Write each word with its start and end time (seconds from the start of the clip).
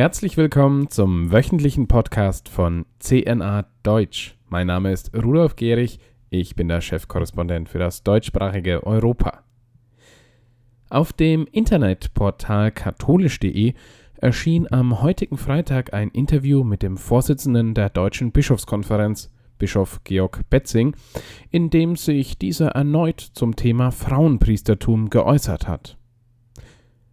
Herzlich 0.00 0.38
willkommen 0.38 0.88
zum 0.88 1.30
wöchentlichen 1.30 1.86
Podcast 1.86 2.48
von 2.48 2.86
CNA 3.00 3.66
Deutsch. 3.82 4.34
Mein 4.48 4.66
Name 4.66 4.92
ist 4.92 5.14
Rudolf 5.14 5.56
Gehrig, 5.56 5.98
ich 6.30 6.56
bin 6.56 6.68
der 6.68 6.80
Chefkorrespondent 6.80 7.68
für 7.68 7.78
das 7.78 8.02
deutschsprachige 8.02 8.86
Europa. 8.86 9.44
Auf 10.88 11.12
dem 11.12 11.46
Internetportal 11.52 12.72
katholisch.de 12.72 13.74
erschien 14.16 14.72
am 14.72 15.02
heutigen 15.02 15.36
Freitag 15.36 15.92
ein 15.92 16.08
Interview 16.08 16.64
mit 16.64 16.82
dem 16.82 16.96
Vorsitzenden 16.96 17.74
der 17.74 17.90
Deutschen 17.90 18.32
Bischofskonferenz, 18.32 19.30
Bischof 19.58 20.02
Georg 20.04 20.48
Betzing, 20.48 20.96
in 21.50 21.68
dem 21.68 21.96
sich 21.96 22.38
dieser 22.38 22.68
erneut 22.68 23.20
zum 23.20 23.54
Thema 23.54 23.90
Frauenpriestertum 23.90 25.10
geäußert 25.10 25.68
hat. 25.68 25.98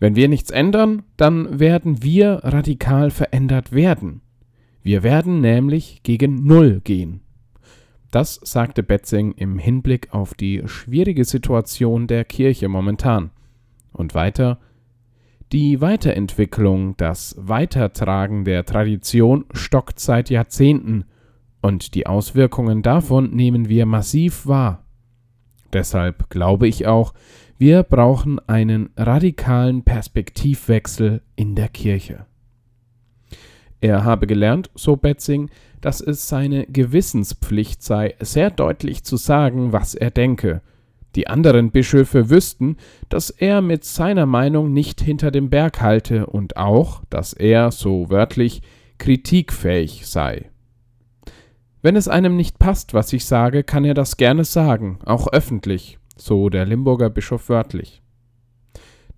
Wenn 0.00 0.16
wir 0.16 0.28
nichts 0.28 0.50
ändern, 0.50 1.02
dann 1.16 1.60
werden 1.60 2.02
wir 2.02 2.40
radikal 2.42 3.10
verändert 3.10 3.72
werden. 3.72 4.22
Wir 4.82 5.02
werden 5.02 5.40
nämlich 5.40 6.02
gegen 6.02 6.46
Null 6.46 6.80
gehen. 6.82 7.20
Das 8.10 8.40
sagte 8.42 8.82
Betzing 8.82 9.32
im 9.32 9.58
Hinblick 9.58 10.12
auf 10.12 10.34
die 10.34 10.62
schwierige 10.64 11.24
Situation 11.24 12.06
der 12.06 12.24
Kirche 12.24 12.68
momentan. 12.68 13.30
Und 13.92 14.14
weiter, 14.14 14.58
die 15.52 15.80
Weiterentwicklung, 15.80 16.96
das 16.96 17.36
Weitertragen 17.38 18.44
der 18.44 18.64
Tradition 18.64 19.44
stockt 19.52 20.00
seit 20.00 20.30
Jahrzehnten, 20.30 21.04
und 21.62 21.94
die 21.94 22.06
Auswirkungen 22.06 22.80
davon 22.80 23.34
nehmen 23.36 23.68
wir 23.68 23.84
massiv 23.84 24.46
wahr. 24.46 24.82
Deshalb 25.74 26.30
glaube 26.30 26.66
ich 26.66 26.86
auch, 26.86 27.12
wir 27.60 27.82
brauchen 27.82 28.40
einen 28.48 28.88
radikalen 28.96 29.82
Perspektivwechsel 29.82 31.20
in 31.36 31.54
der 31.54 31.68
Kirche. 31.68 32.24
Er 33.82 34.02
habe 34.02 34.26
gelernt, 34.26 34.70
so 34.74 34.96
Betzing, 34.96 35.50
dass 35.82 36.00
es 36.00 36.26
seine 36.26 36.64
Gewissenspflicht 36.68 37.82
sei, 37.82 38.14
sehr 38.18 38.50
deutlich 38.50 39.04
zu 39.04 39.18
sagen, 39.18 39.74
was 39.74 39.94
er 39.94 40.10
denke. 40.10 40.62
Die 41.16 41.26
anderen 41.26 41.70
Bischöfe 41.70 42.30
wüssten, 42.30 42.78
dass 43.10 43.28
er 43.28 43.60
mit 43.60 43.84
seiner 43.84 44.24
Meinung 44.24 44.72
nicht 44.72 45.02
hinter 45.02 45.30
dem 45.30 45.50
Berg 45.50 45.82
halte 45.82 46.24
und 46.24 46.56
auch, 46.56 47.02
dass 47.10 47.34
er, 47.34 47.72
so 47.72 48.08
wörtlich, 48.08 48.62
kritikfähig 48.96 50.06
sei. 50.06 50.48
Wenn 51.82 51.96
es 51.96 52.08
einem 52.08 52.36
nicht 52.36 52.58
passt, 52.58 52.94
was 52.94 53.12
ich 53.12 53.26
sage, 53.26 53.64
kann 53.64 53.84
er 53.84 53.94
das 53.94 54.16
gerne 54.16 54.44
sagen, 54.44 54.98
auch 55.04 55.28
öffentlich, 55.30 55.99
so 56.20 56.48
der 56.48 56.66
Limburger 56.66 57.10
Bischof 57.10 57.48
wörtlich. 57.48 58.02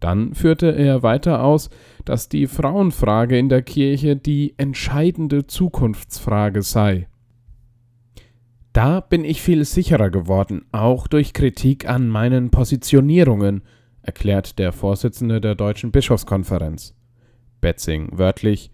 Dann 0.01 0.35
führte 0.35 0.75
er 0.75 1.03
weiter 1.03 1.45
aus, 1.45 1.71
dass 2.05 2.29
die 2.29 2.49
Frauenfrage 2.49 3.39
in 3.39 3.49
der 3.49 3.63
Kirche 3.63 4.17
die 4.17 4.55
entscheidende 4.57 5.47
Zukunftsfrage 5.47 6.63
sei. 6.63 7.07
Da 8.73 9.01
bin 9.01 9.25
ich 9.25 9.43
viel 9.43 9.65
sicherer 9.65 10.11
geworden, 10.11 10.65
auch 10.73 11.07
durch 11.07 11.35
Kritik 11.35 11.89
an 11.89 12.09
meinen 12.09 12.51
Positionierungen, 12.51 13.63
erklärt 14.03 14.59
der 14.59 14.73
Vorsitzende 14.73 15.41
der 15.41 15.55
Deutschen 15.55 15.93
Bischofskonferenz. 15.93 16.97
Betzing 17.61 18.09
wörtlich 18.19 18.73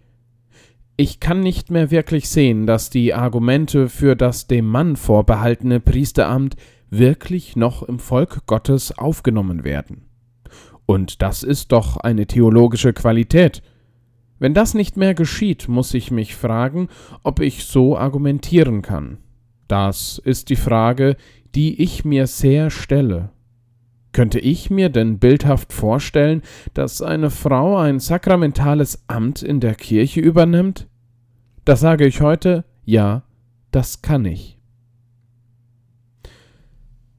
Ich 0.96 1.20
kann 1.20 1.40
nicht 1.40 1.70
mehr 1.70 1.90
wirklich 1.90 2.30
sehen, 2.30 2.66
dass 2.66 2.88
die 2.88 3.12
Argumente 3.12 3.88
für 3.90 4.16
das 4.16 4.46
dem 4.46 4.66
Mann 4.66 4.96
vorbehaltene 4.96 5.80
Priesteramt 5.80 6.56
wirklich 6.90 7.56
noch 7.56 7.82
im 7.82 7.98
Volk 7.98 8.46
Gottes 8.46 8.96
aufgenommen 8.96 9.64
werden. 9.64 10.06
Und 10.86 11.22
das 11.22 11.42
ist 11.42 11.72
doch 11.72 11.98
eine 11.98 12.26
theologische 12.26 12.92
Qualität. 12.92 13.62
Wenn 14.38 14.54
das 14.54 14.74
nicht 14.74 14.96
mehr 14.96 15.14
geschieht, 15.14 15.68
muss 15.68 15.92
ich 15.94 16.10
mich 16.10 16.34
fragen, 16.34 16.88
ob 17.22 17.40
ich 17.40 17.64
so 17.64 17.98
argumentieren 17.98 18.82
kann. 18.82 19.18
Das 19.66 20.20
ist 20.24 20.48
die 20.48 20.56
Frage, 20.56 21.16
die 21.54 21.82
ich 21.82 22.04
mir 22.04 22.26
sehr 22.26 22.70
stelle. 22.70 23.30
Könnte 24.12 24.38
ich 24.38 24.70
mir 24.70 24.88
denn 24.88 25.18
bildhaft 25.18 25.72
vorstellen, 25.72 26.42
dass 26.72 27.02
eine 27.02 27.30
Frau 27.30 27.76
ein 27.76 28.00
sakramentales 28.00 29.04
Amt 29.06 29.42
in 29.42 29.60
der 29.60 29.74
Kirche 29.74 30.20
übernimmt? 30.20 30.88
Da 31.64 31.76
sage 31.76 32.06
ich 32.06 32.20
heute, 32.22 32.64
ja, 32.84 33.24
das 33.70 34.00
kann 34.00 34.24
ich. 34.24 34.57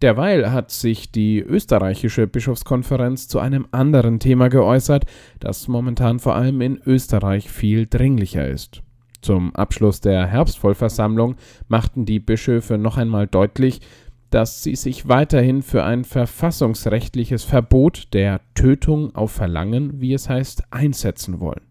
Derweil 0.02 0.52
hat 0.52 0.72
sich 0.72 1.12
die 1.12 1.40
österreichische 1.40 2.26
Bischofskonferenz 2.26 3.28
zu 3.28 3.40
einem 3.40 3.68
anderen 3.72 4.20
Thema 4.20 4.48
geäußert, 4.48 5.06
das 5.40 5.68
momentan 5.68 6.20
vor 6.20 6.36
allem 6.36 6.62
in 6.62 6.80
Österreich 6.86 7.50
viel 7.50 7.86
dringlicher 7.86 8.48
ist. 8.48 8.82
Zum 9.22 9.54
Abschluss 9.54 10.00
der 10.00 10.28
Herbstvollversammlung 10.28 11.36
machten 11.68 12.06
die 12.06 12.20
Bischöfe 12.20 12.78
noch 12.78 12.96
einmal 12.96 13.28
deutlich, 13.28 13.82
dass 14.30 14.64
sie 14.64 14.76
sich 14.76 15.10
weiterhin 15.10 15.62
für 15.62 15.84
ein 15.84 16.06
verfassungsrechtliches 16.06 17.44
Verbot 17.44 18.14
der 18.14 18.40
Tötung 18.54 19.14
auf 19.16 19.31
Verlangen, 19.31 20.00
wie 20.00 20.14
es 20.14 20.30
heißt, 20.30 20.72
einsetzen 20.72 21.42
wollen. 21.42 21.64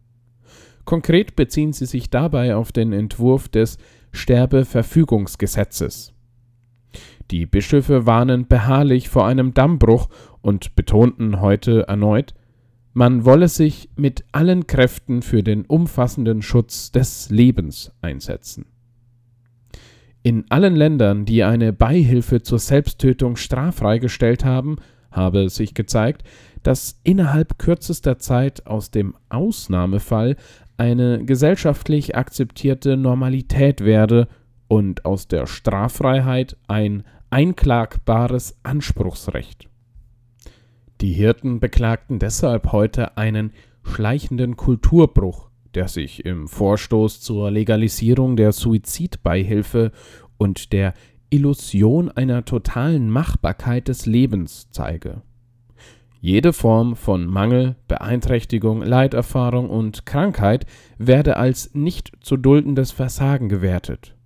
Konkret 0.84 1.37
beziehen 1.37 1.72
sie 1.72 1.87
sich 1.87 2.10
dabei 2.10 2.56
auf 2.56 2.72
den 2.72 2.93
Entwurf 2.93 3.49
des 3.49 3.78
Sterbeverfügungsgesetzes. 4.12 6.12
Die 7.31 7.44
Bischöfe 7.44 8.06
warnen 8.06 8.47
beharrlich 8.47 9.09
vor 9.09 9.27
einem 9.27 9.53
Dammbruch 9.53 10.09
und 10.41 10.75
betonten 10.77 11.41
heute 11.41 11.87
erneut, 11.87 12.34
man 12.94 13.25
wolle 13.25 13.49
sich 13.49 13.91
mit 13.97 14.25
allen 14.33 14.66
Kräften 14.66 15.22
für 15.22 15.43
den 15.43 15.66
umfassenden 15.66 16.43
Schutz 16.43 16.91
des 16.91 17.31
Lebens 17.31 17.93
einsetzen. 18.00 18.66
In 20.22 20.47
allen 20.49 20.75
Ländern, 20.75 21.25
die 21.25 21.44
eine 21.44 21.72
Beihilfe 21.72 22.43
zur 22.43 22.59
Selbsttötung 22.59 23.37
straffrei 23.37 23.99
gestellt 23.99 24.45
haben, 24.45 24.77
habe 25.10 25.49
sich 25.49 25.75
gezeigt, 25.75 26.22
dass 26.62 26.99
innerhalb 27.05 27.59
kürzester 27.59 28.19
Zeit 28.19 28.66
aus 28.66 28.91
dem 28.91 29.15
Ausnahmefall 29.28 30.37
eine 30.77 31.25
gesellschaftlich 31.25 32.16
akzeptierte 32.16 32.97
Normalität 32.97 33.84
werde 33.84 34.28
und 34.66 35.05
aus 35.05 35.28
der 35.28 35.47
Straffreiheit 35.47 36.56
ein 36.66 37.05
einklagbares 37.31 38.59
Anspruchsrecht. 38.62 39.69
Die 41.00 41.12
Hirten 41.12 41.61
beklagten 41.61 42.19
deshalb 42.19 42.72
heute 42.72 43.16
einen 43.16 43.53
schleichenden 43.84 44.56
Kulturbruch, 44.56 45.49
der 45.75 45.89
sich 45.89 46.25
im 46.25 46.49
Vorstoß 46.49 47.21
zur 47.21 47.50
Legalisierung 47.50 48.37
der 48.37 48.53
Suizidbeihilfe 48.53 49.93
und 50.39 50.72
der 50.72 50.94
Illusion 51.31 52.11
einer 52.11 52.44
totalen 52.44 53.11
Machbarkeit 53.11 53.89
des 53.89 54.06
Lebens 54.06 54.69
zeige. 54.71 55.22
Jede 56.21 56.53
Form 56.53 56.97
von 56.97 57.27
Mangel, 57.27 57.77
Beeinträchtigung, 57.87 58.83
Leiterfahrung 58.83 59.71
und 59.71 60.05
Krankheit 60.05 60.66
werde 60.97 61.37
als 61.37 61.75
nicht 61.75 62.10
zu 62.21 62.37
duldendes 62.37 62.91
Versagen 62.91 63.49
gewertet. 63.49 64.16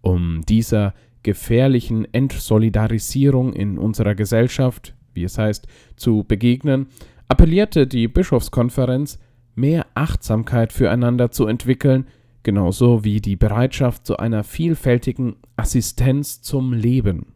Um 0.00 0.40
dieser 0.48 0.94
gefährlichen 1.26 2.06
Entsolidarisierung 2.14 3.52
in 3.52 3.78
unserer 3.78 4.14
Gesellschaft, 4.14 4.94
wie 5.12 5.24
es 5.24 5.38
heißt, 5.38 5.66
zu 5.96 6.22
begegnen, 6.22 6.86
appellierte 7.26 7.88
die 7.88 8.06
Bischofskonferenz, 8.06 9.18
mehr 9.56 9.86
Achtsamkeit 9.94 10.72
füreinander 10.72 11.32
zu 11.32 11.48
entwickeln, 11.48 12.06
genauso 12.44 13.02
wie 13.02 13.20
die 13.20 13.34
Bereitschaft 13.34 14.06
zu 14.06 14.18
einer 14.18 14.44
vielfältigen 14.44 15.34
Assistenz 15.56 16.42
zum 16.42 16.72
Leben. 16.72 17.32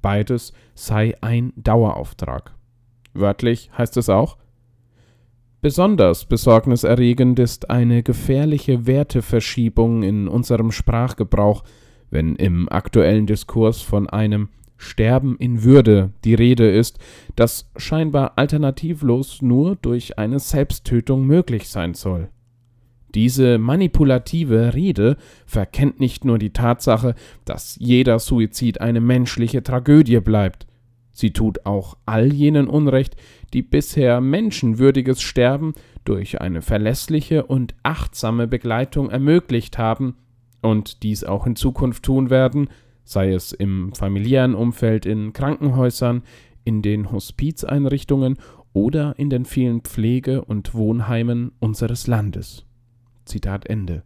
Beides 0.00 0.54
sei 0.74 1.14
ein 1.20 1.52
Dauerauftrag. 1.56 2.54
Wörtlich 3.12 3.70
heißt 3.76 3.98
es 3.98 4.08
auch, 4.08 4.38
Besonders 5.60 6.24
besorgniserregend 6.24 7.38
ist 7.38 7.68
eine 7.68 8.02
gefährliche 8.02 8.86
Werteverschiebung 8.86 10.04
in 10.04 10.26
unserem 10.26 10.70
Sprachgebrauch, 10.70 11.64
wenn 12.10 12.36
im 12.36 12.68
aktuellen 12.68 13.26
Diskurs 13.26 13.82
von 13.82 14.08
einem 14.08 14.48
Sterben 14.78 15.36
in 15.38 15.64
Würde 15.64 16.10
die 16.24 16.34
Rede 16.34 16.70
ist, 16.70 16.98
das 17.34 17.70
scheinbar 17.76 18.32
alternativlos 18.36 19.40
nur 19.42 19.76
durch 19.76 20.18
eine 20.18 20.38
Selbsttötung 20.38 21.26
möglich 21.26 21.68
sein 21.68 21.94
soll. 21.94 22.28
Diese 23.14 23.56
manipulative 23.56 24.74
Rede 24.74 25.16
verkennt 25.46 26.00
nicht 26.00 26.24
nur 26.24 26.38
die 26.38 26.52
Tatsache, 26.52 27.14
dass 27.46 27.76
jeder 27.80 28.18
Suizid 28.18 28.80
eine 28.80 29.00
menschliche 29.00 29.62
Tragödie 29.62 30.20
bleibt, 30.20 30.66
sie 31.12 31.32
tut 31.32 31.64
auch 31.64 31.96
all 32.04 32.32
jenen 32.32 32.68
Unrecht, 32.68 33.16
die 33.54 33.62
bisher 33.62 34.20
menschenwürdiges 34.20 35.22
Sterben 35.22 35.72
durch 36.04 36.42
eine 36.42 36.60
verlässliche 36.60 37.46
und 37.46 37.74
achtsame 37.82 38.46
Begleitung 38.46 39.08
ermöglicht 39.08 39.78
haben 39.78 40.16
und 40.66 41.02
dies 41.02 41.24
auch 41.24 41.46
in 41.46 41.56
Zukunft 41.56 42.02
tun 42.02 42.28
werden, 42.28 42.68
sei 43.04 43.32
es 43.32 43.52
im 43.52 43.92
familiären 43.94 44.54
Umfeld 44.54 45.06
in 45.06 45.32
Krankenhäusern, 45.32 46.22
in 46.64 46.82
den 46.82 47.12
Hospizeinrichtungen 47.12 48.38
oder 48.72 49.14
in 49.16 49.30
den 49.30 49.44
vielen 49.44 49.82
Pflege- 49.82 50.44
und 50.44 50.74
Wohnheimen 50.74 51.52
unseres 51.60 52.08
Landes. 52.08 52.66
Zitat 53.24 53.66
Ende. 53.66 54.02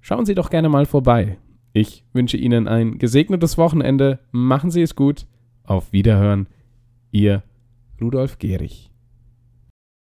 Schauen 0.01 0.27
Sie 0.27 0.35
doch 0.35 0.51
gerne 0.51 0.69
mal 0.69 0.85
vorbei. 0.87 1.39
Ich 1.73 2.05
wünsche 2.13 2.37
Ihnen 2.37 2.69
ein 2.69 2.99
gesegnetes 2.99 3.59
Wochenende. 3.59 4.21
Machen 4.31 4.71
Sie 4.71 4.83
es 4.83 4.95
gut. 4.95 5.27
Auf 5.65 5.93
Wiederhören. 5.93 6.47
Ihr 7.11 7.43
Rudolf 8.01 8.39
Gehrig. 8.39 8.93